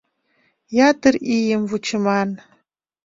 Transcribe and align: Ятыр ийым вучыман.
Ятыр 0.89 1.15
ийым 1.35 1.63
вучыман. 1.69 2.29